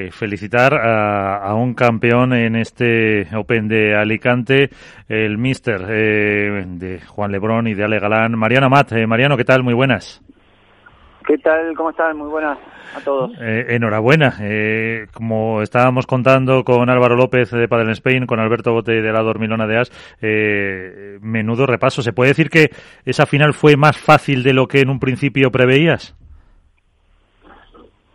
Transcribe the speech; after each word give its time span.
Eh, 0.00 0.12
felicitar 0.12 0.74
a, 0.74 1.52
un 1.56 1.74
campeón 1.74 2.32
en 2.32 2.54
este 2.54 3.26
Open 3.34 3.66
de 3.66 3.96
Alicante, 3.96 4.70
el 5.08 5.38
Mister 5.38 5.84
eh, 5.88 6.64
de 6.68 7.00
Juan 7.00 7.32
Lebrón 7.32 7.66
y 7.66 7.74
de 7.74 7.82
Ale 7.82 7.98
Galán. 7.98 8.38
Mariano 8.38 8.70
Mat, 8.70 8.92
eh, 8.92 9.08
Mariano, 9.08 9.36
¿qué 9.36 9.42
tal? 9.42 9.64
Muy 9.64 9.74
buenas. 9.74 10.22
¿Qué 11.26 11.36
tal? 11.38 11.74
¿Cómo 11.74 11.90
están? 11.90 12.16
Muy 12.16 12.28
buenas 12.28 12.56
a 12.96 13.00
todos. 13.00 13.32
enhorabuena. 13.40 14.34
como 15.12 15.62
estábamos 15.62 16.06
contando 16.06 16.62
con 16.62 16.88
Álvaro 16.88 17.16
López 17.16 17.50
de 17.50 17.66
Padel 17.66 17.90
Spain, 17.90 18.24
con 18.26 18.38
Alberto 18.38 18.72
Bote 18.72 19.02
de 19.02 19.12
la 19.12 19.22
Dormilona 19.22 19.66
de 19.66 19.80
As, 19.80 19.90
menudo 21.20 21.66
repaso. 21.66 22.02
¿Se 22.02 22.12
puede 22.12 22.30
decir 22.30 22.50
que 22.50 22.70
esa 23.04 23.26
final 23.26 23.52
fue 23.52 23.76
más 23.76 23.98
fácil 23.98 24.44
de 24.44 24.52
lo 24.52 24.68
que 24.68 24.80
en 24.80 24.90
un 24.90 25.00
principio 25.00 25.50
preveías? 25.50 26.14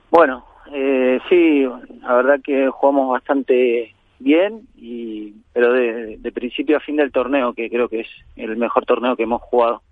Bueno, 0.09 0.45
eh, 0.73 1.19
sí, 1.29 1.65
la 2.01 2.15
verdad 2.15 2.39
que 2.43 2.69
jugamos 2.69 3.09
bastante 3.09 3.93
bien, 4.19 4.67
y 4.75 5.33
pero 5.53 5.71
de, 5.73 6.31
principio 6.33 6.77
a 6.77 6.79
fin 6.79 6.95
del 6.95 7.11
torneo, 7.11 7.53
que 7.53 7.69
creo 7.69 7.87
que 7.87 8.01
es 8.01 8.07
el 8.35 8.57
mejor 8.57 8.85
torneo 8.85 9.15
que 9.15 9.23
hemos 9.23 9.41
jugado. 9.41 9.83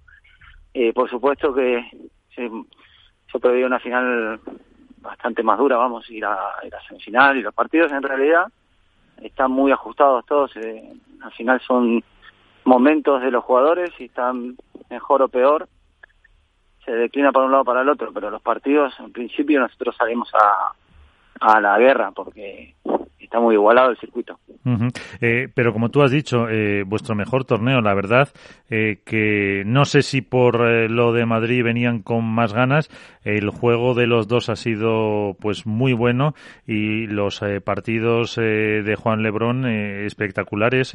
Eh, 0.73 0.91
por 0.93 1.09
supuesto 1.09 1.53
que 1.53 1.85
se, 2.35 2.49
yo 2.49 3.39
preveía 3.39 3.67
una 3.67 3.79
final 3.79 4.39
bastante 5.01 5.43
más 5.43 5.57
dura, 5.57 5.77
vamos, 5.77 6.09
ir 6.09 6.25
a, 6.25 6.37
ir 6.63 6.73
a 6.73 6.81
semifinal 6.87 7.37
y 7.37 7.41
los 7.41 7.53
partidos 7.53 7.91
en 7.91 8.03
realidad 8.03 8.45
están 9.21 9.51
muy 9.51 9.71
ajustados 9.71 10.25
todos, 10.25 10.55
eh, 10.55 10.93
al 11.21 11.31
final 11.33 11.61
son 11.61 12.03
momentos 12.63 13.21
de 13.21 13.31
los 13.31 13.43
jugadores 13.43 13.91
y 13.99 14.05
están 14.05 14.55
mejor 14.89 15.21
o 15.21 15.27
peor 15.27 15.67
se 16.85 16.91
declina 16.91 17.31
para 17.31 17.45
un 17.45 17.51
lado 17.51 17.65
para 17.65 17.81
el 17.81 17.89
otro, 17.89 18.11
pero 18.13 18.29
los 18.29 18.41
partidos, 18.41 18.93
en 18.99 19.11
principio, 19.11 19.59
nosotros 19.59 19.95
salimos 19.97 20.29
a, 20.33 20.73
a 21.39 21.61
la 21.61 21.77
guerra 21.77 22.11
porque 22.11 22.75
está 23.31 23.39
muy 23.39 23.55
igualado 23.55 23.91
el 23.91 23.97
circuito. 23.97 24.37
Eh, 25.21 25.47
pero 25.55 25.71
como 25.71 25.89
tú 25.89 26.03
has 26.03 26.11
dicho, 26.11 26.49
eh, 26.49 26.83
vuestro 26.85 27.15
mejor 27.15 27.45
torneo, 27.45 27.79
la 27.79 27.93
verdad, 27.93 28.27
eh, 28.69 28.99
que 29.05 29.63
no 29.65 29.85
sé 29.85 30.01
si 30.01 30.21
por 30.21 30.59
lo 30.89 31.13
de 31.13 31.25
Madrid 31.25 31.63
venían 31.63 32.01
con 32.01 32.25
más 32.25 32.53
ganas, 32.53 32.89
el 33.23 33.49
juego 33.49 33.93
de 33.93 34.05
los 34.05 34.27
dos 34.27 34.49
ha 34.49 34.57
sido 34.57 35.37
pues 35.39 35.65
muy 35.65 35.93
bueno 35.93 36.35
y 36.67 37.07
los 37.07 37.41
partidos 37.63 38.35
de 38.35 38.95
Juan 38.99 39.23
Lebrón 39.23 39.65
espectaculares, 39.65 40.93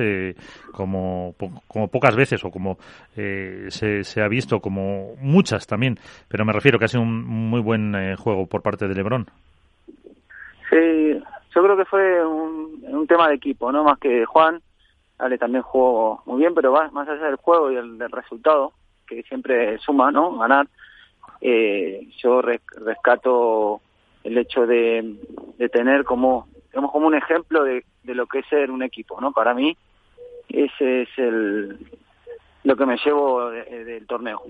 como, 0.73 1.35
como 1.67 1.89
pocas 1.89 2.17
veces 2.17 2.45
o 2.45 2.51
como 2.51 2.77
se, 3.15 4.05
se, 4.05 4.21
ha 4.21 4.29
visto, 4.29 4.61
como 4.61 5.15
muchas 5.21 5.67
también, 5.67 5.99
pero 6.29 6.45
me 6.45 6.53
refiero 6.53 6.79
que 6.79 6.85
ha 6.85 6.89
sido 6.89 7.03
un 7.03 7.25
muy 7.25 7.63
buen 7.63 8.17
juego 8.17 8.47
por 8.47 8.63
parte 8.63 8.89
de 8.89 8.95
Lebrón. 8.95 9.27
Sí, 10.69 11.23
yo 11.57 11.63
creo 11.63 11.77
que 11.79 11.87
fue 11.87 12.27
un, 12.27 13.07
tema 13.09 13.29
de 13.29 13.37
equipo, 13.37 13.73
no 13.73 13.83
más 13.83 13.99
que 13.99 14.27
Juan. 14.27 14.61
Ale 15.17 15.39
también 15.39 15.63
jugó 15.63 16.23
muy 16.27 16.41
bien, 16.41 16.55
pero 16.55 16.73
más 16.93 17.09
allá 17.09 17.25
del 17.25 17.37
juego 17.37 17.73
y 17.73 17.77
el, 17.77 17.97
del 17.97 18.11
resultado, 18.11 18.75
que 19.07 19.23
siempre 19.23 19.79
suma, 19.79 20.13
¿no? 20.13 20.37
Ganar. 20.37 20.69
Eh, 21.41 22.09
yo 22.23 22.43
rescato 22.43 23.81
el 24.23 24.37
hecho 24.37 24.67
de, 24.67 25.17
tener 25.73 26.05
como, 26.05 26.47
digamos, 26.67 26.93
como 26.93 27.07
un 27.07 27.15
ejemplo 27.15 27.65
de, 27.65 27.87
de 28.03 28.15
lo 28.15 28.27
que 28.27 28.41
es 28.41 28.47
ser 28.49 28.71
un 28.71 28.83
equipo, 28.83 29.19
¿no? 29.19 29.33
Para 29.33 29.55
mí, 29.55 29.75
ese 30.51 31.03
es 31.03 31.09
el 31.17 31.79
lo 32.65 32.77
que 32.77 32.85
me 32.85 32.99
llevo 32.99 33.49
del 33.49 34.07
torneo. 34.07 34.43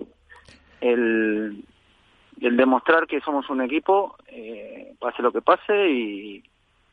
El, 0.81 1.63
el 2.41 2.57
demostrar 2.57 3.07
que 3.07 3.21
somos 3.21 3.49
un 3.51 3.61
equipo, 3.61 4.17
eh, 4.27 4.95
pase 4.99 5.23
lo 5.23 5.31
que 5.31 5.43
pase, 5.43 5.91
y, 5.91 6.43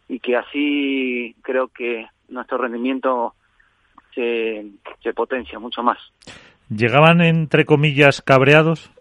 y 0.08 0.20
que 0.20 0.36
así 0.36 1.36
creo 1.42 1.68
que 1.68 2.08
nuestro 2.30 2.58
rendimiento 2.58 3.34
se, 4.14 4.66
se 5.02 5.14
potencia 5.14 5.60
mucho 5.60 5.84
más. 5.84 5.98
¿Llegaban, 6.70 7.22
entre 7.22 7.66
comillas, 7.66 8.22
cabreados? 8.22 8.92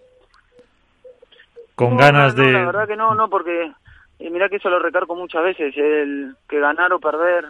¿Con 1.75 1.97
ganas 1.97 2.37
de...? 2.37 2.53
la 2.53 2.67
verdad 2.67 2.89
que 2.89 2.97
no, 2.97 3.15
no, 3.15 3.29
porque 3.29 3.73
eh, 4.19 4.31
mira 4.31 4.49
que 4.49 4.57
eso 4.57 4.69
lo 4.69 4.79
recargo 4.79 5.15
muchas 5.17 5.43
veces, 5.43 5.75
el 5.77 6.37
que 6.49 6.61
ganar 6.61 6.93
o 6.93 7.01
perder 7.01 7.47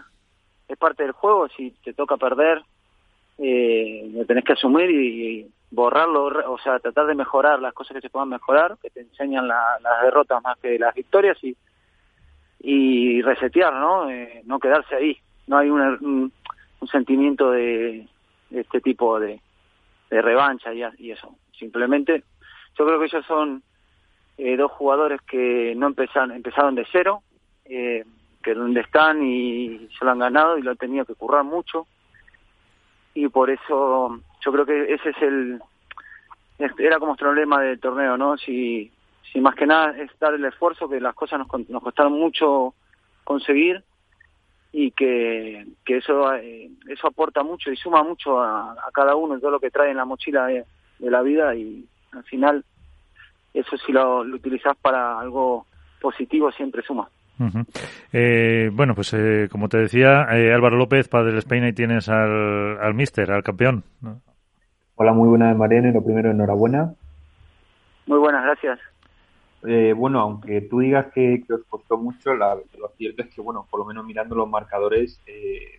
es 0.68 0.78
parte 0.78 1.02
del 1.02 1.12
juego, 1.12 1.48
si 1.48 1.70
te 1.84 1.92
toca 1.92 2.16
perder, 2.16 2.62
eh, 3.38 4.10
lo 4.14 4.24
tenés 4.24 4.44
que 4.44 4.52
asumir 4.52 4.90
y, 4.90 5.46
borrarlo, 5.70 6.24
o 6.52 6.58
sea, 6.58 6.78
tratar 6.80 7.06
de 7.06 7.14
mejorar 7.14 7.58
las 7.60 7.72
cosas 7.72 7.94
que 7.94 8.02
se 8.02 8.10
puedan 8.10 8.28
mejorar, 8.28 8.76
que 8.82 8.90
te 8.90 9.00
enseñan 9.00 9.48
las 9.48 10.02
derrotas 10.02 10.42
más 10.42 10.58
que 10.58 10.78
las 10.78 10.94
victorias 10.94 11.42
y, 11.42 11.56
y 12.62 13.20
resetear, 13.22 13.74
¿no? 13.74 14.08
Eh, 14.08 14.42
no 14.44 14.58
quedarse 14.58 14.94
ahí. 14.94 15.18
No 15.46 15.58
hay 15.58 15.68
un, 15.68 16.32
un, 16.80 16.88
sentimiento 16.88 17.50
de, 17.50 18.06
este 18.50 18.80
tipo 18.80 19.18
de, 19.18 19.40
de 20.10 20.22
revancha 20.22 20.72
y, 20.72 20.82
y, 20.98 21.10
eso. 21.10 21.36
Simplemente, 21.58 22.22
yo 22.78 22.86
creo 22.86 22.98
que 22.98 23.06
ellos 23.06 23.26
son 23.26 23.62
eh, 24.38 24.56
dos 24.56 24.70
jugadores 24.72 25.20
que 25.22 25.74
no 25.76 25.88
empezaron, 25.88 26.32
empezaron 26.32 26.74
de 26.74 26.86
cero, 26.90 27.22
eh, 27.64 28.04
que 28.42 28.54
donde 28.54 28.80
están 28.80 29.22
y 29.24 29.88
se 29.98 30.04
lo 30.04 30.12
han 30.12 30.18
ganado 30.18 30.58
y 30.58 30.62
lo 30.62 30.70
han 30.70 30.76
tenido 30.76 31.04
que 31.04 31.14
currar 31.14 31.44
mucho 31.44 31.86
y 33.14 33.28
por 33.28 33.50
eso 33.50 34.20
yo 34.44 34.52
creo 34.52 34.66
que 34.66 34.94
ese 34.94 35.10
es 35.10 35.22
el 35.22 35.60
era 36.58 36.98
como 36.98 37.10
nuestro 37.10 37.28
problema 37.28 37.60
del 37.62 37.80
torneo 37.80 38.16
no 38.16 38.36
si 38.36 38.90
si 39.30 39.40
más 39.40 39.54
que 39.54 39.66
nada 39.66 39.96
es 39.98 40.10
dar 40.18 40.34
el 40.34 40.44
esfuerzo 40.44 40.88
que 40.88 41.00
las 41.00 41.14
cosas 41.14 41.38
nos, 41.38 41.68
nos 41.68 41.82
costaron 41.82 42.12
mucho 42.12 42.74
conseguir 43.24 43.82
y 44.72 44.90
que, 44.92 45.66
que 45.84 45.98
eso 45.98 46.34
eh, 46.34 46.70
eso 46.88 47.06
aporta 47.06 47.42
mucho 47.42 47.70
y 47.70 47.76
suma 47.76 48.02
mucho 48.02 48.40
a, 48.40 48.74
cada 48.94 49.14
uno 49.14 49.36
y 49.36 49.40
todo 49.40 49.50
lo 49.50 49.60
que 49.60 49.70
trae 49.70 49.90
en 49.90 49.98
la 49.98 50.04
mochila 50.04 50.46
de, 50.46 50.64
la 50.98 51.20
vida 51.20 51.54
y 51.54 51.84
al 52.12 52.24
final 52.24 52.64
eso 53.52 53.76
si 53.76 53.92
lo, 53.92 54.24
lo 54.24 54.36
utilizás 54.36 54.76
para 54.76 55.18
algo 55.18 55.66
positivo 56.00 56.50
siempre 56.52 56.82
suma 56.82 57.08
eh, 58.12 58.70
bueno, 58.72 58.94
pues 58.94 59.12
eh, 59.14 59.48
como 59.50 59.68
te 59.68 59.78
decía, 59.78 60.26
eh, 60.30 60.52
Álvaro 60.52 60.76
López, 60.76 61.08
padre 61.08 61.30
del 61.30 61.38
Spain, 61.38 61.66
y 61.66 61.72
tienes 61.72 62.08
al, 62.08 62.78
al 62.80 62.94
mister, 62.94 63.30
al 63.32 63.42
campeón. 63.42 63.84
Hola, 64.96 65.12
muy 65.12 65.28
buenas, 65.28 65.56
Mariano. 65.56 65.90
Lo 65.92 66.04
primero, 66.04 66.30
enhorabuena. 66.30 66.92
Muy 68.06 68.18
buenas, 68.18 68.44
gracias. 68.44 68.78
Bueno, 69.96 70.20
aunque 70.20 70.62
tú 70.62 70.80
digas 70.80 71.06
que, 71.14 71.42
os 71.48 71.64
costó 71.68 71.96
mucho, 71.96 72.34
la, 72.34 72.56
lo 72.78 72.88
cierto 72.96 73.22
es 73.22 73.34
que, 73.34 73.40
bueno, 73.40 73.66
por 73.70 73.80
lo 73.80 73.86
menos 73.86 74.04
mirando 74.04 74.34
los 74.34 74.48
marcadores, 74.48 75.20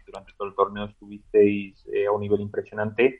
durante 0.05 0.31
todo 0.37 0.47
el 0.47 0.55
torneo 0.55 0.85
estuvisteis 0.85 1.85
a 2.07 2.11
un 2.11 2.21
nivel 2.21 2.41
impresionante. 2.41 3.19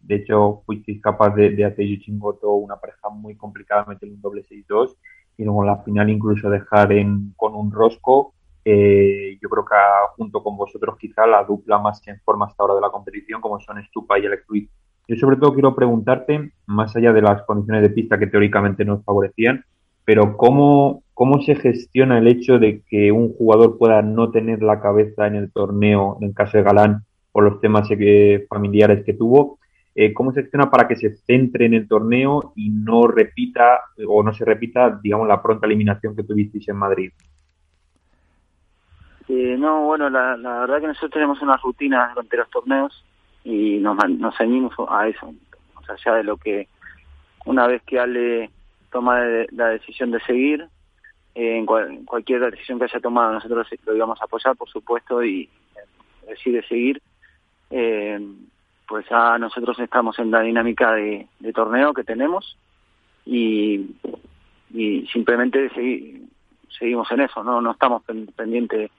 De 0.00 0.16
hecho, 0.16 0.62
fuisteis 0.66 1.00
capaz 1.00 1.30
de, 1.34 1.50
de 1.50 1.64
hacer 1.64 1.86
Chingoto 2.00 2.52
una 2.52 2.76
pareja 2.76 3.08
muy 3.08 3.36
complicada, 3.36 3.84
meter 3.86 4.08
un 4.08 4.20
doble 4.20 4.42
6-2 4.42 4.96
y 5.36 5.44
luego 5.44 5.62
en 5.62 5.68
la 5.68 5.78
final 5.78 6.10
incluso 6.10 6.50
dejar 6.50 6.92
en, 6.92 7.32
con 7.36 7.54
un 7.54 7.72
rosco. 7.72 8.34
Eh, 8.64 9.38
yo 9.40 9.48
creo 9.48 9.64
que 9.64 9.74
junto 10.16 10.42
con 10.42 10.56
vosotros 10.56 10.96
quizá 10.98 11.26
la 11.26 11.44
dupla 11.44 11.78
más 11.78 12.06
en 12.06 12.20
forma 12.20 12.46
hasta 12.46 12.62
ahora 12.62 12.76
de 12.76 12.80
la 12.80 12.90
competición, 12.90 13.40
como 13.40 13.60
son 13.60 13.82
Stupa 13.84 14.18
y 14.18 14.26
Electruid. 14.26 14.68
Yo 15.08 15.16
sobre 15.16 15.36
todo 15.36 15.52
quiero 15.52 15.74
preguntarte, 15.74 16.52
más 16.66 16.94
allá 16.94 17.12
de 17.12 17.22
las 17.22 17.42
condiciones 17.42 17.82
de 17.82 17.90
pista 17.90 18.18
que 18.18 18.28
teóricamente 18.28 18.84
nos 18.84 19.04
favorecían, 19.04 19.64
pero 20.04 20.36
cómo, 20.36 21.02
cómo 21.14 21.42
se 21.42 21.54
gestiona 21.54 22.18
el 22.18 22.28
hecho 22.28 22.58
de 22.58 22.82
que 22.88 23.12
un 23.12 23.32
jugador 23.34 23.78
pueda 23.78 24.02
no 24.02 24.30
tener 24.30 24.62
la 24.62 24.80
cabeza 24.80 25.26
en 25.26 25.36
el 25.36 25.52
torneo, 25.52 26.18
en 26.20 26.32
caso 26.32 26.58
de 26.58 26.64
Galán, 26.64 27.04
por 27.30 27.44
los 27.44 27.60
temas 27.60 27.88
familiares 28.48 29.04
que 29.04 29.14
tuvo, 29.14 29.58
eh, 29.94 30.12
cómo 30.12 30.32
se 30.32 30.42
gestiona 30.42 30.70
para 30.70 30.88
que 30.88 30.96
se 30.96 31.16
centre 31.16 31.66
en 31.66 31.74
el 31.74 31.86
torneo 31.86 32.52
y 32.56 32.70
no 32.70 33.06
repita 33.06 33.80
o 34.06 34.22
no 34.22 34.32
se 34.32 34.44
repita, 34.44 34.98
digamos, 35.02 35.28
la 35.28 35.42
pronta 35.42 35.66
eliminación 35.66 36.16
que 36.16 36.24
tuvisteis 36.24 36.68
en 36.68 36.76
Madrid. 36.76 37.12
Eh, 39.28 39.56
no, 39.58 39.84
bueno, 39.84 40.10
la, 40.10 40.36
verdad 40.36 40.80
que 40.80 40.88
nosotros 40.88 41.12
tenemos 41.12 41.40
una 41.42 41.56
rutina 41.56 42.10
durante 42.14 42.36
los 42.36 42.50
torneos 42.50 43.04
y 43.44 43.78
nos, 43.78 43.96
nos 44.10 44.36
ceñimos 44.36 44.72
a 44.88 45.08
eso, 45.08 45.32
sea, 45.86 45.94
allá 45.94 46.18
de 46.18 46.24
lo 46.24 46.36
que 46.36 46.68
una 47.44 47.66
vez 47.66 47.82
que 47.82 47.98
Ale 47.98 48.50
toma 48.92 49.20
la 49.50 49.68
decisión 49.68 50.10
de 50.10 50.20
seguir, 50.20 50.68
eh, 51.34 51.56
en 51.56 51.66
cualquier 52.04 52.50
decisión 52.50 52.78
que 52.78 52.84
haya 52.84 53.00
tomado 53.00 53.32
nosotros 53.32 53.66
lo 53.86 53.96
íbamos 53.96 54.20
a 54.20 54.26
apoyar, 54.26 54.54
por 54.56 54.68
supuesto, 54.68 55.24
y 55.24 55.48
decide 56.28 56.62
seguir. 56.68 57.02
Eh, 57.70 58.20
pues 58.86 59.06
ya 59.08 59.38
nosotros 59.38 59.78
estamos 59.78 60.18
en 60.18 60.30
la 60.30 60.42
dinámica 60.42 60.92
de, 60.92 61.26
torneo 61.54 61.94
que 61.94 62.04
tenemos 62.04 62.58
y, 63.24 63.96
simplemente 65.10 65.70
seguimos 66.78 67.10
en 67.10 67.20
eso, 67.20 67.42
no 67.42 67.60
no 67.60 67.72
estamos 67.72 68.02
pendientes 68.36 68.90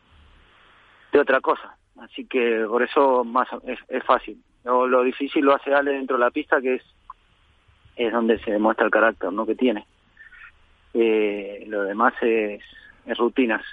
de 1.12 1.20
otra 1.20 1.40
cosa. 1.42 1.78
Así 2.00 2.26
que 2.26 2.66
por 2.68 2.82
eso 2.82 3.24
más 3.24 3.48
es, 3.88 4.04
fácil. 4.04 4.42
Lo, 4.64 5.04
difícil 5.04 5.46
lo 5.46 5.54
hace 5.56 5.74
Ale 5.74 5.92
dentro 5.92 6.18
de 6.18 6.24
la 6.24 6.32
pista, 6.32 6.60
que 6.60 6.76
es 6.76 6.84
es 7.96 8.12
donde 8.12 8.40
se 8.40 8.52
demuestra 8.52 8.86
el 8.86 8.92
carácter 8.92 9.32
no 9.32 9.46
que 9.46 9.56
tiene. 9.56 9.86
Eh, 10.94 11.64
lo 11.68 11.84
demás 11.84 12.14
es, 12.22 12.62
es 13.06 13.18
rutinas. 13.18 13.64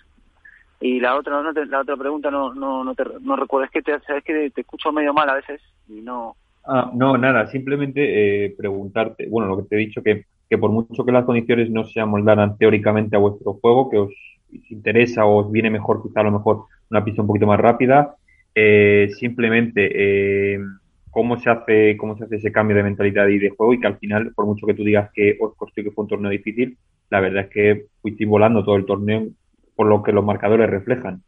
Y 0.81 0.99
la 0.99 1.17
otra 1.17 1.43
no 1.43 1.52
la 1.52 1.81
otra 1.81 1.96
pregunta 1.96 2.31
no 2.31 2.55
no 2.55 2.84
no, 2.84 2.94
te, 2.94 3.05
no 3.20 3.37
recuerdo, 3.37 3.67
es 3.67 3.70
que 3.70 3.82
te, 3.82 3.93
es 3.94 4.25
que 4.25 4.50
te 4.50 4.61
escucho 4.62 4.93
medio 4.93 5.12
mal 5.12 5.28
a 5.28 5.34
veces 5.34 5.61
y 5.88 6.00
no... 6.00 6.37
Ah, 6.64 6.90
no, 6.94 7.17
nada, 7.17 7.46
simplemente 7.49 8.46
eh, 8.46 8.55
preguntarte, 8.56 9.26
bueno, 9.28 9.49
lo 9.49 9.56
que 9.58 9.69
te 9.69 9.76
he 9.76 9.78
dicho, 9.78 10.02
que, 10.02 10.25
que 10.49 10.58
por 10.58 10.70
mucho 10.70 11.05
que 11.05 11.12
las 11.12 11.25
condiciones 11.25 11.70
no 11.70 11.84
se 11.84 12.00
amoldaran 12.00 12.56
teóricamente 12.58 13.17
a 13.17 13.19
vuestro 13.19 13.55
juego, 13.55 13.90
que 13.90 13.99
os 13.99 14.12
interesa 14.69 15.25
o 15.25 15.46
os 15.46 15.52
viene 15.52 15.70
mejor 15.70 16.02
quizá 16.02 16.20
a 16.20 16.25
lo 16.25 16.32
mejor 16.32 16.64
una 16.90 17.05
pista 17.05 17.22
un 17.22 17.28
poquito 17.28 17.46
más 17.46 17.61
rápida, 17.61 18.14
eh, 18.55 19.11
simplemente 19.19 19.90
eh, 20.55 20.58
cómo 21.11 21.39
se 21.41 21.51
hace 21.51 21.97
cómo 21.97 22.17
se 22.17 22.25
hace 22.25 22.37
ese 22.37 22.53
cambio 22.53 22.77
de 22.77 22.85
mentalidad 22.85 23.27
y 23.29 23.39
de 23.39 23.51
juego 23.51 23.75
y 23.75 23.81
que 23.81 23.87
al 23.87 23.99
final, 23.99 24.33
por 24.35 24.47
mucho 24.47 24.67
que 24.67 24.75
tú 24.75 24.85
digas 24.85 25.11
que 25.12 25.37
os 25.41 25.55
costó 25.57 25.83
que 25.83 25.91
fue 25.91 26.05
un 26.05 26.09
torneo 26.09 26.31
difícil, 26.31 26.79
la 27.11 27.21
verdad 27.21 27.45
es 27.45 27.51
que 27.51 27.87
fuisteis 28.01 28.29
volando 28.29 28.65
todo 28.65 28.77
el 28.77 28.87
torneo 28.87 29.27
por 29.75 29.87
lo 29.87 30.03
que 30.03 30.12
los 30.12 30.25
marcadores 30.25 30.69
reflejan. 30.69 31.23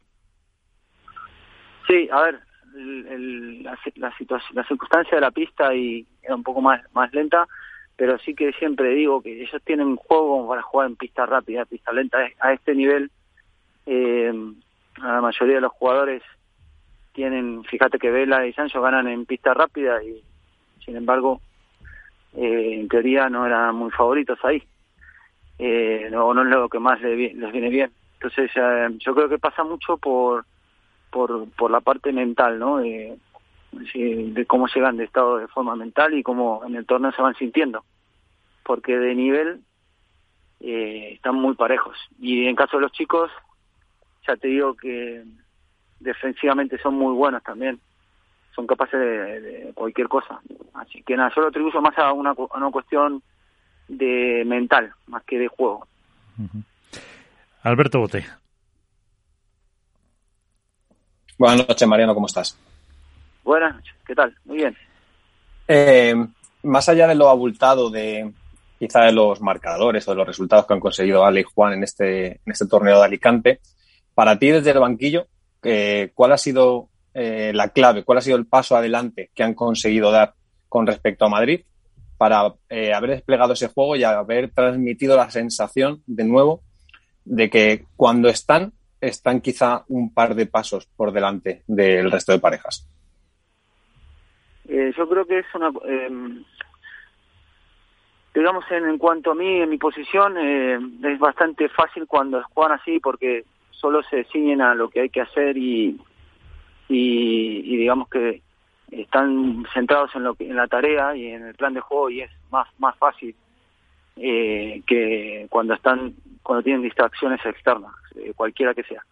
Sí, 1.87 2.07
a 2.11 2.21
ver, 2.21 2.39
la, 2.75 3.77
la, 3.95 4.17
situación, 4.17 4.55
la 4.55 4.63
circunstancia 4.65 5.15
de 5.15 5.21
la 5.21 5.31
pista 5.31 5.73
y 5.75 6.07
era 6.21 6.35
un 6.35 6.43
poco 6.43 6.61
más, 6.61 6.81
más 6.93 7.13
lenta, 7.13 7.47
pero 7.95 8.17
sí 8.19 8.33
que 8.33 8.53
siempre 8.53 8.89
digo 8.89 9.21
que 9.21 9.41
ellos 9.41 9.61
tienen 9.65 9.95
juego 9.95 10.47
para 10.47 10.61
jugar 10.61 10.87
en 10.87 10.95
pista 10.95 11.25
rápida, 11.25 11.65
pista 11.65 11.91
lenta. 11.91 12.19
A 12.39 12.53
este 12.53 12.73
nivel, 12.73 13.11
eh, 13.85 14.33
la 14.97 15.21
mayoría 15.21 15.55
de 15.55 15.61
los 15.61 15.71
jugadores 15.73 16.23
tienen, 17.13 17.63
fíjate 17.63 17.99
que 17.99 18.11
Vela 18.11 18.45
y 18.45 18.53
Sancho 18.53 18.81
ganan 18.81 19.07
en 19.07 19.25
pista 19.25 19.53
rápida 19.53 20.03
y 20.03 20.23
sin 20.83 20.95
embargo, 20.95 21.41
eh, 22.35 22.79
en 22.79 22.87
teoría 22.87 23.29
no 23.29 23.45
eran 23.45 23.75
muy 23.75 23.91
favoritos 23.91 24.37
ahí. 24.43 24.61
Eh, 25.59 26.09
no, 26.11 26.33
no 26.33 26.41
es 26.41 26.49
lo 26.49 26.67
que 26.67 26.79
más 26.79 26.99
les, 27.01 27.15
viene 27.15 27.69
bien. 27.69 27.91
Entonces, 28.15 28.51
eh, 28.55 28.87
yo 28.99 29.15
creo 29.15 29.29
que 29.29 29.39
pasa 29.39 29.63
mucho 29.63 29.97
por, 29.97 30.45
por, 31.09 31.49
por 31.51 31.71
la 31.71 31.81
parte 31.81 32.11
mental, 32.11 32.59
¿no? 32.59 32.77
de 32.77 34.45
cómo 34.45 34.67
llegan 34.67 34.97
de 34.97 35.05
estado 35.05 35.37
de 35.37 35.47
forma 35.47 35.75
mental 35.75 36.13
y 36.13 36.23
cómo 36.23 36.63
en 36.65 36.75
el 36.75 36.85
torneo 36.85 37.11
se 37.11 37.21
van 37.21 37.35
sintiendo. 37.35 37.83
Porque 38.63 38.97
de 38.97 39.15
nivel 39.15 39.61
eh, 40.59 41.13
están 41.13 41.35
muy 41.35 41.55
parejos. 41.55 41.97
Y 42.19 42.47
en 42.47 42.55
caso 42.55 42.77
de 42.77 42.83
los 42.83 42.91
chicos, 42.93 43.29
ya 44.27 44.37
te 44.37 44.47
digo 44.47 44.75
que 44.75 45.23
defensivamente 46.03 46.77
son 46.77 46.95
muy 46.95 47.13
buenos 47.13 47.41
también. 47.43 47.79
Son 48.55 48.67
capaces 48.67 48.99
de, 48.99 49.71
cualquier 49.73 50.07
cosa. 50.07 50.39
Así 50.73 51.01
que 51.03 51.17
nada, 51.17 51.31
yo 51.35 51.41
lo 51.41 51.47
atribuyo 51.47 51.81
más 51.81 51.97
a 51.97 52.13
una, 52.13 52.33
una 52.33 52.71
cuestión 52.71 53.23
de 53.87 54.43
mental, 54.45 54.93
más 55.07 55.23
que 55.23 55.39
de 55.39 55.47
juego. 55.47 55.87
Alberto 57.63 57.99
Bote. 57.99 58.25
Buenas 61.37 61.67
noches, 61.67 61.87
Mariano, 61.87 62.13
¿cómo 62.13 62.27
estás? 62.27 62.57
Buenas 63.43 63.75
noches, 63.75 63.95
¿qué 64.05 64.13
tal? 64.13 64.35
Muy 64.45 64.57
bien. 64.57 64.77
Eh, 65.67 66.15
más 66.63 66.87
allá 66.89 67.07
de 67.07 67.15
lo 67.15 67.29
abultado 67.29 67.89
de 67.89 68.31
quizá 68.77 69.01
de 69.01 69.13
los 69.13 69.41
marcadores 69.41 70.07
o 70.07 70.11
de 70.11 70.17
los 70.17 70.27
resultados 70.27 70.67
que 70.67 70.73
han 70.73 70.79
conseguido 70.79 71.25
Ale 71.25 71.41
y 71.41 71.43
Juan 71.43 71.73
en 71.73 71.83
este, 71.83 72.27
en 72.27 72.51
este 72.51 72.67
torneo 72.67 72.99
de 72.99 73.05
Alicante, 73.05 73.59
para 74.13 74.37
ti 74.37 74.49
desde 74.49 74.71
el 74.71 74.79
banquillo, 74.79 75.27
eh, 75.63 76.11
¿cuál 76.13 76.31
ha 76.31 76.37
sido 76.37 76.89
eh, 77.13 77.51
la 77.53 77.69
clave, 77.69 78.03
cuál 78.03 78.17
ha 78.17 78.21
sido 78.21 78.37
el 78.37 78.45
paso 78.45 78.75
adelante 78.75 79.29
que 79.33 79.43
han 79.43 79.53
conseguido 79.53 80.11
dar 80.11 80.33
con 80.67 80.87
respecto 80.87 81.25
a 81.25 81.29
Madrid 81.29 81.61
para 82.17 82.53
eh, 82.69 82.93
haber 82.93 83.11
desplegado 83.11 83.53
ese 83.53 83.67
juego 83.67 83.95
y 83.95 84.03
haber 84.03 84.51
transmitido 84.51 85.15
la 85.15 85.29
sensación 85.29 86.01
de 86.05 86.25
nuevo 86.25 86.61
de 87.25 87.49
que 87.49 87.85
cuando 87.95 88.29
están, 88.29 88.73
están 88.99 89.41
quizá 89.41 89.83
un 89.87 90.13
par 90.13 90.35
de 90.35 90.45
pasos 90.45 90.87
por 90.95 91.11
delante 91.11 91.63
del 91.67 92.11
resto 92.11 92.31
de 92.31 92.39
parejas? 92.39 92.87
yo 94.65 95.09
creo 95.09 95.25
que 95.25 95.39
es 95.39 95.45
una... 95.55 95.71
Em, 95.85 96.43
digamos, 98.33 98.63
en, 98.71 98.85
en, 98.85 98.97
cuanto 98.97 99.31
a 99.31 99.35
mí, 99.35 99.61
en 99.61 99.69
mi 99.69 99.77
posición, 99.77 100.37
es 100.37 101.19
bastante 101.19 101.69
fácil 101.69 102.07
cuando 102.07 102.41
juegan 102.53 102.79
así 102.79 102.99
porque 102.99 103.43
solo 103.83 104.01
se 104.03 104.23
ciñen 104.31 104.61
a 104.61 104.73
lo 104.75 104.89
que 104.89 105.01
hay 105.01 105.09
que 105.09 105.19
hacer 105.19 105.57
y, 105.57 105.99
y, 106.87 107.77
digamos 107.77 108.07
que 108.07 108.41
están 108.89 109.65
centrados 109.73 110.15
en 110.15 110.23
lo 110.23 110.35
que 110.35 110.49
en 110.49 110.55
la 110.55 110.67
tarea 110.67 111.13
y 111.17 111.27
en 111.27 111.47
el 111.47 111.53
plan 111.55 111.73
de 111.73 111.81
juego 111.81 112.09
y 112.09 112.21
es 112.21 112.31
más 112.49 112.65
más 112.79 112.95
fácil 112.97 113.35
eh, 114.15 114.81
que 114.87 115.47
cuando 115.49 115.73
están 115.73 116.13
cuando 116.43 116.63
tienen 116.63 116.81
distracciones 116.81 117.45
externas 117.45 117.91
eh, 118.15 118.31
cualquiera 118.33 118.73
que 118.73 118.83
sea. 118.83 119.03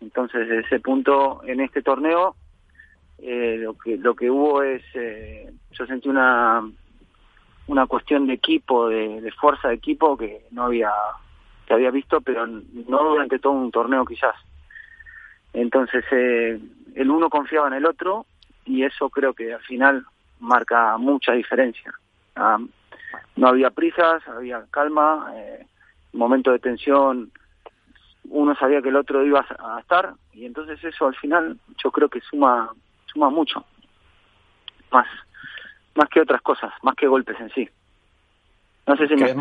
Entonces 0.00 0.48
desde 0.48 0.66
ese 0.66 0.80
punto 0.80 1.42
en 1.44 1.60
este 1.60 1.82
torneo 1.82 2.34
eh, 3.18 3.58
lo 3.58 3.74
que 3.76 3.98
lo 3.98 4.14
que 4.14 4.30
hubo 4.30 4.62
es 4.62 4.82
eh, 4.94 5.52
yo 5.72 5.84
sentí 5.84 6.08
una 6.08 6.66
una 7.66 7.86
cuestión 7.86 8.26
de 8.26 8.32
equipo 8.32 8.88
de, 8.88 9.20
de 9.20 9.32
fuerza 9.32 9.68
de 9.68 9.74
equipo 9.74 10.16
que 10.16 10.46
no 10.52 10.64
había 10.64 10.92
que 11.68 11.74
había 11.74 11.90
visto, 11.90 12.22
pero 12.22 12.46
no 12.46 13.04
durante 13.04 13.38
todo 13.38 13.52
un 13.52 13.70
torneo 13.70 14.06
quizás. 14.06 14.34
Entonces, 15.52 16.02
eh, 16.10 16.58
el 16.94 17.10
uno 17.10 17.28
confiaba 17.28 17.68
en 17.68 17.74
el 17.74 17.84
otro 17.84 18.24
y 18.64 18.84
eso 18.84 19.10
creo 19.10 19.34
que 19.34 19.52
al 19.52 19.60
final 19.60 20.06
marca 20.40 20.96
mucha 20.96 21.32
diferencia. 21.32 21.92
Ah, 22.36 22.58
no 23.36 23.48
había 23.48 23.70
prisas, 23.70 24.26
había 24.26 24.64
calma, 24.70 25.30
eh, 25.34 25.66
momento 26.14 26.52
de 26.52 26.58
tensión, 26.58 27.30
uno 28.30 28.54
sabía 28.54 28.80
que 28.80 28.88
el 28.88 28.96
otro 28.96 29.24
iba 29.24 29.44
a 29.58 29.80
estar 29.80 30.14
y 30.32 30.46
entonces 30.46 30.82
eso 30.82 31.06
al 31.06 31.16
final 31.16 31.58
yo 31.82 31.90
creo 31.90 32.08
que 32.08 32.20
suma 32.20 32.70
suma 33.06 33.30
mucho 33.30 33.64
más 34.90 35.06
más 35.94 36.08
que 36.10 36.20
otras 36.20 36.42
cosas 36.42 36.70
más 36.82 36.94
que 36.94 37.06
golpes 37.06 37.40
en 37.40 37.48
sí 37.50 37.68
no 38.86 38.96
sé 38.96 39.08
si 39.08 39.16
me 39.16 39.34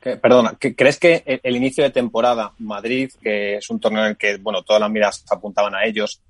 perdona, 0.00 0.56
¿crees 0.58 0.98
que 0.98 1.40
el, 1.42 1.56
inicio 1.56 1.84
de 1.84 1.90
temporada, 1.90 2.52
Madrid, 2.58 3.10
que 3.20 3.56
es 3.56 3.70
un 3.70 3.80
torneo 3.80 4.04
en 4.04 4.10
el 4.10 4.16
que 4.16 4.36
bueno, 4.36 4.62
todas 4.62 4.80
las 4.80 4.90
miras 4.90 5.24
apuntaban 5.30 5.74
a 5.74 5.84
ellos, 5.84 6.22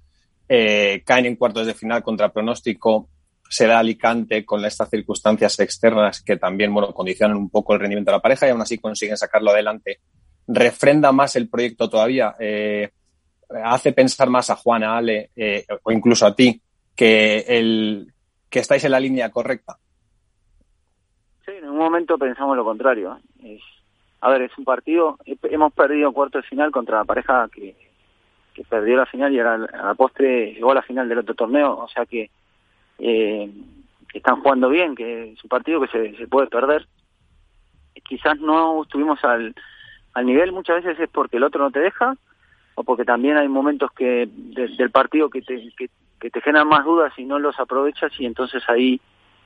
eh, 0.49 1.03
caen 1.05 1.27
en 1.27 1.37
cuartos 1.37 1.67
de 1.67 1.75
final 1.75 2.03
contra 2.03 2.33
pronóstico, 2.33 3.09
se 3.49 3.67
da 3.67 3.79
Alicante 3.79 4.45
con 4.45 4.65
estas 4.65 4.91
circunstancias 4.91 5.59
externas 5.61 6.23
que 6.23 6.37
también 6.37 6.73
bueno, 6.73 6.93
condicionan 6.93 7.37
un 7.37 7.51
poco 7.51 7.75
el 7.75 7.81
rendimiento 7.81 8.11
de 8.11 8.17
la 8.17 8.23
pareja 8.23 8.47
y 8.47 8.51
aún 8.51 8.61
así 8.61 8.79
consiguen 8.79 9.17
sacarlo 9.17 9.51
adelante? 9.51 10.01
¿Refrenda 10.47 11.13
más 11.13 11.37
el 11.37 11.49
proyecto 11.49 11.89
todavía? 11.89 12.35
Eh, 12.39 12.91
¿Hace 13.65 13.93
pensar 13.93 14.29
más 14.29 14.51
a 14.51 14.57
Juan, 14.57 14.85
a 14.85 14.97
Ale 14.97 15.31
eh, 15.35 15.67
o 15.83 15.91
incluso 15.91 16.27
a 16.27 16.35
ti 16.35 16.61
que, 16.95 17.45
el, 17.49 18.13
que 18.51 18.61
estáis 18.61 18.85
en 18.85 18.93
la 18.93 19.01
línea 19.01 19.31
correcta? 19.31 19.79
Sí, 21.49 21.55
en 21.57 21.71
un 21.71 21.79
momento 21.79 22.19
pensamos 22.19 22.59
lo 22.59 22.65
contrario. 22.65 23.19
Es, 23.43 23.63
a 24.21 24.29
ver, 24.29 24.43
es 24.43 24.59
un 24.59 24.67
partido, 24.67 25.17
hemos 25.45 25.73
perdido 25.73 26.13
cuarto 26.13 26.37
de 26.37 26.47
final 26.47 26.71
contra 26.71 26.99
la 26.99 27.05
pareja 27.05 27.49
que, 27.51 27.75
perdió 28.69 28.99
la 28.99 29.07
final 29.07 29.33
y 29.33 29.41
a 29.41 29.57
la, 29.57 29.95
postre 29.95 30.53
llegó 30.53 30.73
a 30.73 30.75
la 30.75 30.83
final 30.83 31.09
del 31.09 31.21
otro 31.21 31.35
torneo, 31.35 31.79
o 31.79 31.89
sea 31.89 32.05
que 32.05 32.29
eh, 32.99 33.51
están 34.13 34.43
jugando 34.43 34.69
bien, 34.69 34.95
que 34.95 35.33
es 35.33 35.43
un 35.43 35.49
partido 35.49 35.81
que 35.81 35.87
se, 35.87 36.17
se 36.17 36.27
puede 36.27 36.49
perder. 36.49 36.87
Quizás 38.05 38.39
no 38.41 38.83
estuvimos 38.83 39.25
al, 39.25 39.55
al 40.13 40.27
nivel, 40.27 40.53
muchas 40.53 40.85
veces 40.85 41.01
es 41.01 41.09
porque 41.09 41.39
el 41.39 41.45
otro 41.45 41.63
no 41.63 41.71
te 41.71 41.81
deja, 41.81 42.15
o 42.75 42.85
porque 42.85 43.07
también 43.07 43.39
hay 43.39 43.49
momentos 43.49 43.91
que 43.93 44.29
del 44.31 44.91
partido 44.91 45.31
que 45.31 45.41
te, 45.41 45.71
que, 45.79 45.89
que 46.21 46.29
te 46.29 46.43
generan 46.43 46.69
más 46.69 46.85
dudas 46.85 47.15
y 47.17 47.25
no 47.25 47.39
los 47.39 47.59
aprovechas 47.59 48.13
y 48.19 48.27
entonces 48.27 48.63
ahí 48.69 49.01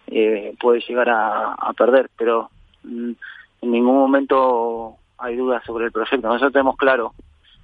eh, 0.07 0.55
puede 0.61 0.81
llegar 0.81 1.09
a, 1.11 1.73
perder, 1.77 2.11
pero 2.17 2.51
mm, 2.85 3.13
en 3.63 3.71
ningún 3.71 3.97
momento 3.97 4.97
hay 5.19 5.37
dudas 5.37 5.63
sobre 5.65 5.87
el 5.87 5.93
proyecto. 5.93 6.29
Nosotros 6.29 6.53
tenemos 6.53 6.77
claro. 6.77 7.13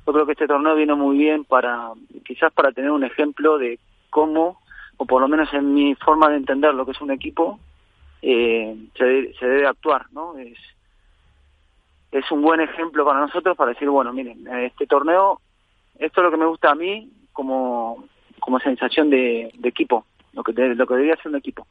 Yo 0.06 0.12
creo 0.12 0.26
que 0.26 0.32
este 0.32 0.46
torneo 0.46 0.74
viene 0.74 0.94
muy 0.94 1.18
bien 1.18 1.44
para, 1.44 1.90
quizás 2.24 2.52
para 2.52 2.72
tener 2.72 2.90
un 2.90 3.04
ejemplo 3.04 3.58
de 3.58 3.78
cómo, 4.10 4.58
o 4.96 5.04
por 5.04 5.20
lo 5.20 5.28
menos 5.28 5.52
en 5.52 5.74
mi 5.74 5.94
forma 5.96 6.30
de 6.30 6.36
entender 6.36 6.72
lo 6.72 6.86
que 6.86 6.92
es 6.92 7.00
un 7.00 7.10
equipo, 7.10 7.58
eh, 8.22 8.76
se, 8.96 9.32
se 9.34 9.46
debe 9.46 9.66
actuar, 9.66 10.06
¿no? 10.12 10.36
Es, 10.38 10.56
es 12.10 12.30
un 12.30 12.42
buen 12.42 12.60
ejemplo 12.60 13.04
para 13.04 13.20
nosotros 13.20 13.56
para 13.56 13.72
decir, 13.72 13.88
bueno, 13.88 14.12
miren, 14.12 14.46
este 14.64 14.86
torneo, 14.86 15.40
esto 15.98 16.20
es 16.20 16.24
lo 16.24 16.30
que 16.30 16.36
me 16.36 16.46
gusta 16.46 16.70
a 16.70 16.74
mí 16.74 17.10
como, 17.32 18.04
como 18.40 18.58
sensación 18.60 19.10
de, 19.10 19.52
de 19.54 19.68
equipo, 19.68 20.04
lo 20.32 20.42
que, 20.42 20.52
lo 20.52 20.86
que 20.86 20.94
debería 20.94 21.16
ser 21.16 21.28
un 21.28 21.36
equipo. 21.36 21.66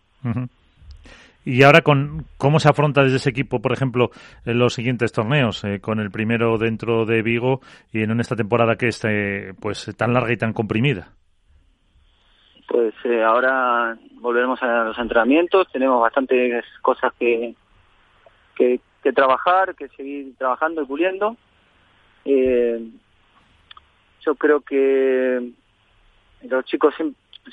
Y 1.50 1.63
ahora, 1.63 1.80
con 1.80 2.25
¿cómo 2.38 2.60
se 2.60 2.68
afronta 2.68 3.04
desde 3.04 3.16
ese 3.16 3.30
equipo, 3.30 3.62
por 3.62 3.72
ejemplo, 3.72 4.10
en 4.44 4.60
los 4.60 4.74
siguientes 4.74 5.13
torneos? 5.13 5.63
Eh, 5.63 5.80
con 5.80 6.01
el 6.01 6.12
primero 6.12 6.58
dentro 6.58 7.06
de 7.06 7.22
Vigo 7.22 7.62
y 7.94 8.04
en 8.04 8.20
esta 8.20 8.36
temporada 8.36 8.75
que 8.75 8.89
es 8.89 9.01
eh, 9.06 9.54
pues, 9.58 9.96
tan 9.96 10.13
larga 10.13 10.34
y 10.34 10.36
tan 10.36 10.51
comprimida. 10.51 11.13
Pues 12.68 12.94
eh, 13.06 13.24
ahora 13.24 13.98
volveremos 14.16 14.62
a 14.62 14.84
los 14.84 15.00
entrenamientos, 15.00 15.72
tenemos 15.72 16.01
bastantes 16.01 16.66
cosas 16.82 17.13
que, 17.18 17.56
que, 18.54 18.82
trabajar, 19.13 19.74
que 19.74 19.88
seguir 19.88 20.36
trabajando 20.38 20.82
y 20.82 20.86
puliendo. 20.86 21.38
yo 22.25 22.82
creo 24.36 24.60
que 24.60 25.50
los 26.42 26.66
chicos 26.66 26.94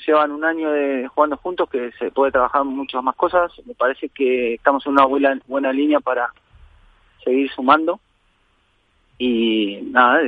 llevan 0.05 0.31
un 0.31 0.43
año 0.43 0.71
de 0.71 1.07
jugando 1.07 1.37
juntos 1.37 1.69
que 1.69 1.91
se 1.93 2.11
puede 2.11 2.31
trabajar 2.31 2.63
muchas 2.63 3.03
más 3.03 3.15
cosas. 3.15 3.51
Me 3.65 3.73
parece 3.73 4.09
que 4.09 4.55
estamos 4.55 4.85
en 4.85 4.93
una 4.93 5.05
buena, 5.05 5.71
línea 5.71 5.99
para 5.99 6.31
seguir 7.23 7.49
sumando. 7.51 7.99
Y 9.17 9.79
nada, 9.91 10.19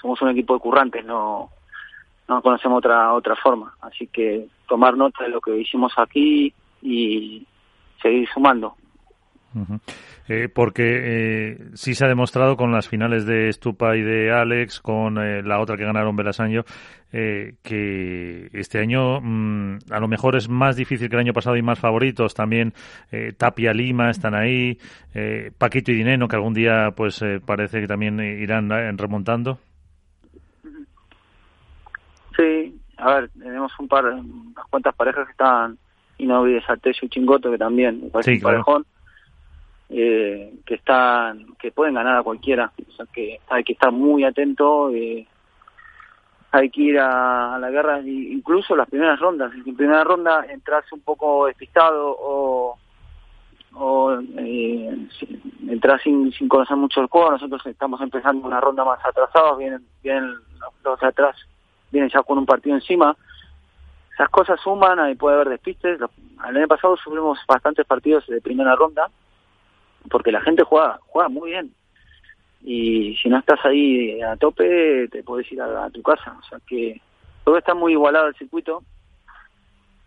somos 0.00 0.20
un 0.22 0.30
equipo 0.30 0.54
de 0.54 0.60
currantes, 0.60 1.04
no, 1.04 1.50
no 2.28 2.42
conocemos 2.42 2.78
otra 2.78 3.12
otra 3.12 3.36
forma. 3.36 3.74
Así 3.80 4.06
que 4.08 4.46
tomar 4.68 4.96
nota 4.96 5.24
de 5.24 5.30
lo 5.30 5.40
que 5.40 5.56
hicimos 5.56 5.92
aquí 5.96 6.52
y 6.82 7.46
seguir 8.02 8.28
sumando. 8.32 8.76
Eh, 10.28 10.48
porque 10.48 10.82
eh, 10.84 11.58
sí 11.74 11.94
se 11.94 12.04
ha 12.04 12.08
demostrado 12.08 12.56
con 12.56 12.72
las 12.72 12.88
finales 12.88 13.26
de 13.26 13.52
Stupa 13.52 13.96
y 13.96 14.02
de 14.02 14.32
Alex, 14.32 14.80
con 14.80 15.18
eh, 15.18 15.42
la 15.42 15.60
otra 15.60 15.76
que 15.76 15.84
ganaron 15.84 16.16
Belasaño, 16.16 16.64
eh, 17.12 17.54
que 17.62 18.48
este 18.52 18.80
año 18.80 19.20
mm, 19.20 19.78
a 19.90 20.00
lo 20.00 20.08
mejor 20.08 20.36
es 20.36 20.48
más 20.48 20.76
difícil 20.76 21.08
que 21.08 21.16
el 21.16 21.20
año 21.20 21.32
pasado 21.32 21.56
y 21.56 21.62
más 21.62 21.78
favoritos. 21.78 22.34
También 22.34 22.72
Tapia 23.36 23.72
Lima 23.72 24.10
están 24.10 24.34
ahí, 24.34 24.78
Paquito 25.58 25.92
y 25.92 25.96
Dineno, 25.96 26.26
que 26.26 26.36
algún 26.36 26.54
día 26.54 26.90
pues 26.96 27.22
parece 27.44 27.80
que 27.80 27.86
también 27.86 28.18
irán 28.20 28.70
remontando. 28.98 29.58
Sí, 32.36 32.80
a 32.96 33.14
ver, 33.14 33.30
tenemos 33.38 33.72
un 33.78 33.86
par, 33.86 34.04
unas 34.06 34.66
cuantas 34.68 34.94
parejas 34.96 35.26
que 35.26 35.32
están, 35.32 35.78
y 36.18 36.26
no 36.26 36.40
olvides 36.40 36.64
a 36.68 36.76
y 36.84 37.08
Chingoto, 37.08 37.50
que 37.50 37.58
también, 37.58 38.10
parece 38.10 38.32
un 38.32 38.40
parejón 38.40 38.86
eh, 39.90 40.54
que 40.64 40.74
están 40.74 41.54
que 41.58 41.72
pueden 41.72 41.94
ganar 41.94 42.16
a 42.16 42.22
cualquiera. 42.22 42.72
O 42.88 42.92
sea 42.92 43.06
que 43.12 43.40
hay 43.48 43.64
que 43.64 43.74
estar 43.74 43.92
muy 43.92 44.24
atento 44.24 44.90
eh, 44.90 45.26
hay 46.52 46.70
que 46.70 46.82
ir 46.82 46.98
a, 47.00 47.58
la 47.58 47.70
guerra 47.70 48.00
incluso 48.00 48.76
las 48.76 48.88
primeras 48.88 49.18
rondas. 49.18 49.52
En 49.54 49.76
primera 49.76 50.04
ronda 50.04 50.46
entras 50.48 50.84
un 50.92 51.00
poco 51.00 51.46
despistado 51.46 52.16
o 52.18 52.78
o 53.76 54.16
eh, 54.38 54.96
entras 55.68 56.00
sin, 56.02 56.30
conocer 56.48 56.76
mucho 56.76 57.00
el 57.00 57.08
juego. 57.08 57.32
Nosotros 57.32 57.66
estamos 57.66 58.00
empezando 58.00 58.46
una 58.46 58.60
ronda 58.60 58.84
más 58.84 59.04
atrasados 59.04 59.58
vienen 59.58 59.84
vienen 60.02 60.32
los 60.84 61.00
de 61.00 61.08
atrás 61.08 61.36
vienen 61.90 62.10
ya 62.10 62.22
con 62.22 62.38
un 62.38 62.46
partido 62.46 62.76
encima. 62.76 63.16
Esas 64.12 64.28
cosas 64.28 64.60
suman 64.60 65.10
y 65.10 65.16
puede 65.16 65.34
haber 65.34 65.48
despistes. 65.48 65.98
El 66.48 66.56
año 66.56 66.68
pasado 66.68 66.96
sufrimos 66.96 67.38
bastantes 67.48 67.84
partidos 67.84 68.24
de 68.28 68.40
primera 68.40 68.76
ronda 68.76 69.10
porque 70.10 70.32
la 70.32 70.40
gente 70.40 70.62
juega, 70.64 70.98
juega 71.06 71.28
muy 71.28 71.50
bien. 71.50 71.72
Y 72.62 73.16
si 73.16 73.28
no 73.28 73.38
estás 73.38 73.64
ahí 73.64 74.20
a 74.22 74.36
tope, 74.36 75.08
te 75.08 75.22
puedes 75.22 75.50
ir 75.52 75.60
a, 75.60 75.90
tu 75.90 76.02
casa. 76.02 76.34
O 76.38 76.48
sea 76.48 76.58
que 76.66 77.00
todo 77.44 77.58
está 77.58 77.74
muy 77.74 77.92
igualado 77.92 78.28
el 78.28 78.34
circuito 78.36 78.82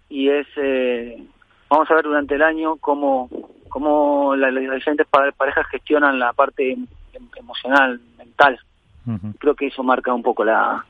y 0.09 0.29
es 0.29 0.47
eh, 0.55 1.23
vamos 1.69 1.89
a 1.89 1.95
ver 1.95 2.05
durante 2.05 2.35
el 2.35 2.41
año 2.41 2.77
cómo 2.77 3.29
cómo 3.69 4.35
las, 4.35 4.55
diferentes 4.55 5.07
parejas 5.07 5.67
gestionan 5.67 6.17
la 6.17 6.33
parte 6.33 6.71
em, 6.71 6.87
emocional 7.35 7.99
mental 8.17 8.59
creo 9.39 9.55
que 9.55 9.67
eso 9.67 9.83
marca 9.83 10.13
un 10.13 10.23
poco 10.23 10.43
la, 10.43 10.85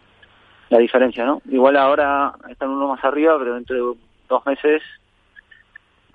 la 0.70 0.78
diferencia 0.78 1.26
no 1.26 1.42
igual 1.50 1.78
ahora 1.78 2.34
están 2.50 2.70
uno 2.70 2.88
más 2.88 3.04
arriba 3.04 3.38
pero 3.40 3.56
dentro 3.56 3.76
de 3.76 4.00
dos 4.30 4.46
meses 4.46 4.82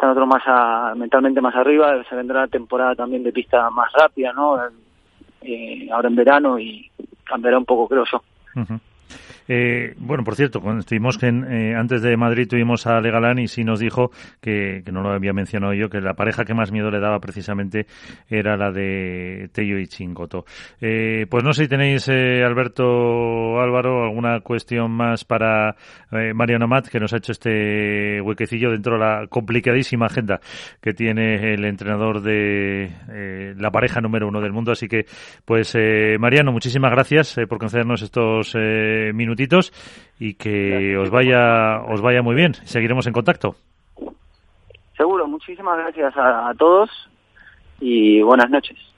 están 0.03 0.11
otros 0.11 0.27
más 0.27 0.97
mentalmente 0.97 1.41
más 1.41 1.55
arriba, 1.55 2.03
se 2.09 2.17
vendrá 2.17 2.41
la 2.41 2.49
temporada 2.49 2.97
también 2.97 3.23
de 3.23 3.33
pista 3.33 3.71
más 3.71 3.93
rápida, 3.93 4.33
¿no? 4.33 4.59
Eh, 5.43 5.89
ahora 5.93 6.09
en 6.09 6.17
verano 6.17 6.59
y 6.59 6.91
cambiará 7.23 7.57
un 7.57 7.65
poco, 7.65 7.87
creo 7.87 8.05
yo. 8.11 8.21
Eh, 9.49 9.95
bueno, 9.99 10.25
por 10.25 10.37
cierto, 10.37 10.63
estuvimos 10.79 11.19
que 11.19 11.29
eh, 11.29 11.75
antes 11.75 12.03
de 12.03 12.17
Madrid 12.17 12.49
tuvimos 12.49 12.87
a 12.87 13.01
Legalán 13.01 13.39
y 13.39 13.49
sí 13.49 13.65
nos 13.65 13.81
dijo 13.81 14.11
que, 14.41 14.83
no 14.93 15.03
lo 15.03 15.11
había 15.11 15.33
mencionado 15.33 15.73
yo, 15.75 15.89
que 15.89 16.01
la 16.01 16.15
pareja 16.15 16.45
que 16.45 16.55
más 16.55 16.71
miedo 16.71 16.91
le 16.91 17.01
daba 17.01 17.19
precisamente 17.19 17.87
era 18.29 18.57
la 18.57 18.71
de 18.71 19.49
Tello 19.53 19.79
y 19.79 19.87
Chingoto. 19.87 20.45
Eh, 20.81 21.27
pues 21.29 21.45
no 21.45 21.53
sé 21.53 21.65
si 21.65 21.69
tenéis, 21.69 22.09
Alberto 22.09 23.61
Álvaro, 23.61 24.05
alguna 24.05 24.41
cuestión 24.41 24.91
más 24.91 25.25
para 25.25 25.77
Mariano 26.11 26.67
Mat, 26.67 26.89
que 26.89 27.01
nos 27.01 27.13
ha 27.13 27.19
hecho 27.19 27.33
este 27.33 28.21
huequecillo 28.21 28.71
dentro 28.71 28.95
de 28.95 29.01
la 29.01 29.27
complicadísima 29.29 30.07
agenda 30.07 30.41
que 30.81 30.93
tiene 30.93 31.55
el 31.55 31.65
entrenador 31.65 32.21
de 32.21 32.91
la 33.57 33.71
pareja 33.71 34.01
número 34.01 34.29
uno 34.29 34.41
del 34.41 34.53
mundo. 34.53 34.73
Así 34.73 34.89
que, 34.89 35.07
pues, 35.45 35.77
Mariano, 36.19 36.53
muchísimas 36.53 36.91
gracias 36.91 37.37
por 37.49 37.59
concedernos 37.59 38.03
estos 38.03 38.55
minutos 39.15 39.32
y 40.19 40.35
que 40.35 40.97
os 40.97 41.11
vaya 41.11 41.83
os 41.89 42.01
vaya 42.01 42.23
muy 42.23 42.35
bien. 42.35 42.55
Seguiremos 42.55 43.07
en 43.07 43.13
contacto. 43.13 43.55
Seguro, 44.97 45.27
muchísimas 45.27 45.79
gracias 45.79 46.15
a 46.17 46.53
todos 46.57 46.91
y 47.81 48.23
buenas 48.23 48.51
noches. 48.51 48.79